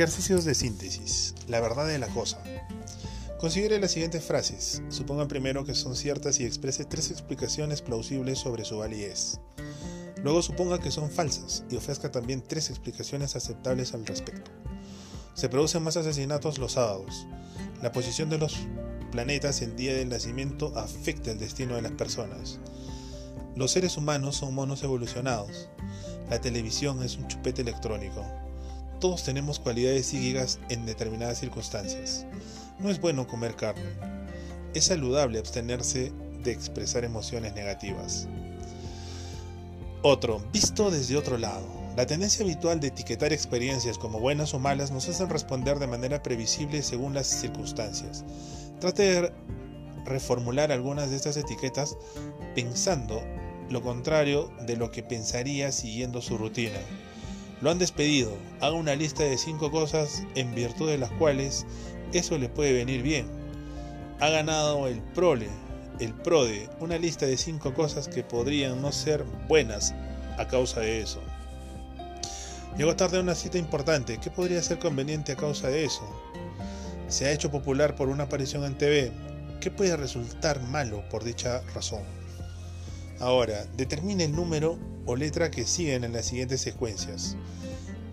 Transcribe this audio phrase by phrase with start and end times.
[0.00, 1.34] Ejercicios de síntesis.
[1.46, 2.42] La verdad de la cosa.
[3.38, 4.80] Considere las siguientes frases.
[4.88, 9.40] Suponga primero que son ciertas y exprese tres explicaciones plausibles sobre su validez.
[10.24, 14.50] Luego suponga que son falsas y ofrezca también tres explicaciones aceptables al respecto.
[15.34, 17.26] Se producen más asesinatos los sábados.
[17.82, 18.56] La posición de los
[19.12, 22.58] planetas en día del nacimiento afecta el destino de las personas.
[23.54, 25.68] Los seres humanos son monos evolucionados.
[26.30, 28.24] La televisión es un chupete electrónico.
[29.00, 32.26] Todos tenemos cualidades psíquicas en determinadas circunstancias.
[32.78, 33.88] No es bueno comer carne.
[34.74, 38.28] Es saludable abstenerse de expresar emociones negativas.
[40.02, 41.66] Otro, visto desde otro lado.
[41.96, 46.22] La tendencia habitual de etiquetar experiencias como buenas o malas nos hace responder de manera
[46.22, 48.24] previsible según las circunstancias.
[48.80, 49.32] Trate de
[50.04, 51.96] reformular algunas de estas etiquetas
[52.54, 53.22] pensando
[53.70, 56.78] lo contrario de lo que pensaría siguiendo su rutina.
[57.60, 58.36] Lo han despedido.
[58.60, 61.66] Haga una lista de cinco cosas en virtud de las cuales
[62.12, 63.26] eso le puede venir bien.
[64.20, 65.48] Ha ganado el prole,
[65.98, 69.94] el prode, una lista de cinco cosas que podrían no ser buenas
[70.38, 71.20] a causa de eso.
[72.78, 74.18] Llegó tarde a una cita importante.
[74.18, 76.08] ¿Qué podría ser conveniente a causa de eso?
[77.08, 79.12] Se ha hecho popular por una aparición en TV.
[79.60, 82.02] ¿Qué puede resultar malo por dicha razón?
[83.18, 84.78] Ahora, determine el número
[85.10, 87.36] o letra que siguen en las siguientes secuencias.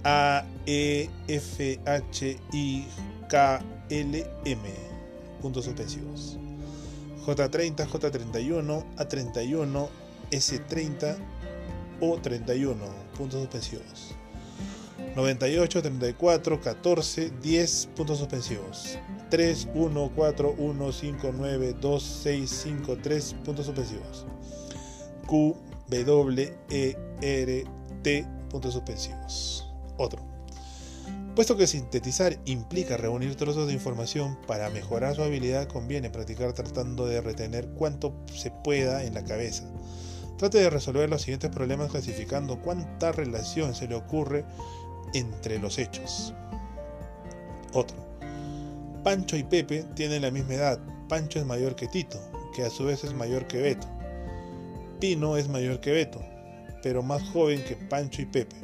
[0.04, 2.88] A, E, F, H, I,
[3.30, 4.62] K, L, M.
[5.40, 6.40] Puntos suspensivos.
[7.24, 9.88] J30, J31, A31,
[10.32, 11.18] S30
[12.02, 12.76] o 31.
[13.16, 14.16] Puntos suspensivos.
[15.16, 18.98] 98, 34, 14, 10 puntos suspensivos.
[19.30, 24.26] 3, 1, 4, 1, 5, 9, 2, 6, 5, 3 puntos suspensivos.
[25.28, 25.56] Q,
[25.90, 27.66] W, E, R,
[28.04, 29.68] T, puntos suspensivos.
[29.98, 30.22] Otro.
[31.36, 37.06] Puesto que sintetizar implica reunir trozos de información para mejorar su habilidad, conviene practicar tratando
[37.06, 39.64] de retener cuanto se pueda en la cabeza.
[40.38, 44.46] Trate de resolver los siguientes problemas clasificando cuánta relación se le ocurre
[45.14, 46.34] entre los hechos.
[47.74, 47.98] Otro.
[49.04, 50.80] Pancho y Pepe tienen la misma edad.
[51.08, 52.20] Pancho es mayor que Tito,
[52.56, 53.88] que a su vez es mayor que Beto.
[55.00, 56.22] Pino es mayor que Beto,
[56.82, 58.56] pero más joven que Pancho y Pepe.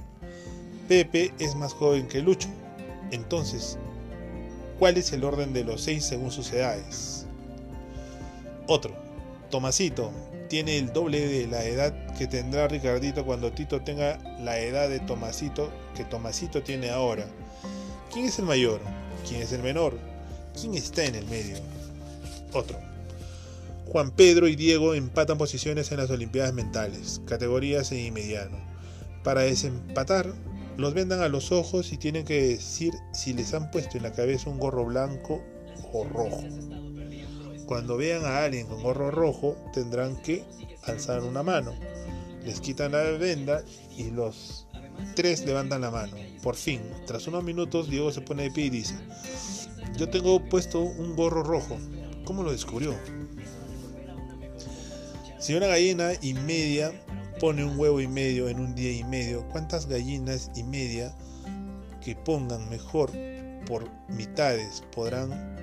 [0.88, 2.50] Pepe es más joven que Lucho.
[3.12, 3.78] Entonces,
[4.80, 7.26] ¿cuál es el orden de los seis según sus edades?
[8.68, 8.94] Otro.
[9.50, 10.12] Tomasito
[10.50, 15.00] tiene el doble de la edad que tendrá Ricardito cuando Tito tenga la edad de
[15.00, 17.26] Tomasito que Tomasito tiene ahora.
[18.12, 18.82] ¿Quién es el mayor?
[19.28, 19.98] ¿Quién es el menor?
[20.60, 21.58] ¿Quién está en el medio?
[22.52, 22.93] Otro.
[23.86, 28.58] Juan Pedro y Diego empatan posiciones en las Olimpiadas Mentales, categorías y mediano.
[29.24, 30.34] Para desempatar,
[30.78, 34.12] los vendan a los ojos y tienen que decir si les han puesto en la
[34.12, 35.44] cabeza un gorro blanco
[35.92, 36.42] o rojo.
[37.66, 40.44] Cuando vean a alguien con gorro rojo, tendrán que
[40.84, 41.74] alzar una mano.
[42.44, 43.64] Les quitan la venda
[43.96, 44.68] y los
[45.16, 46.16] tres levantan la mano.
[46.42, 48.96] Por fin, tras unos minutos, Diego se pone de pie y dice,
[49.98, 51.78] yo tengo puesto un gorro rojo.
[52.26, 52.96] ¿Cómo lo descubrió?
[55.44, 56.94] Si una gallina y media
[57.42, 61.14] pone un huevo y medio en un día y medio, ¿cuántas gallinas y media
[62.00, 63.12] que pongan mejor
[63.68, 65.58] por mitades podrán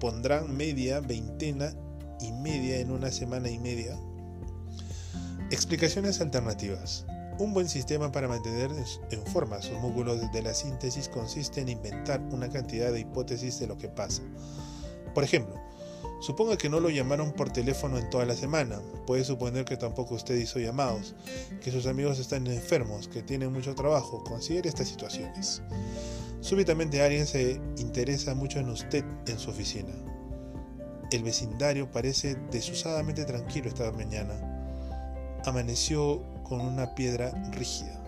[0.00, 1.72] pondrán media veintena
[2.20, 3.96] y media en una semana y media?
[5.52, 7.06] Explicaciones alternativas.
[7.38, 8.72] Un buen sistema para mantener
[9.12, 13.68] en forma sus músculos de la síntesis consiste en inventar una cantidad de hipótesis de
[13.68, 14.22] lo que pasa.
[15.14, 15.54] Por ejemplo,
[16.24, 18.80] Suponga que no lo llamaron por teléfono en toda la semana.
[19.06, 21.14] Puede suponer que tampoco usted hizo llamados,
[21.62, 24.24] que sus amigos están enfermos, que tienen mucho trabajo.
[24.24, 25.60] Considere estas situaciones.
[26.40, 29.92] Súbitamente alguien se interesa mucho en usted en su oficina.
[31.10, 34.32] El vecindario parece desusadamente tranquilo esta mañana.
[35.44, 38.02] Amaneció con una piedra rígida.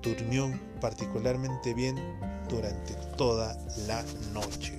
[0.00, 0.48] Durmió
[0.80, 1.96] particularmente bien
[2.48, 3.58] durante toda
[3.88, 4.74] la noche.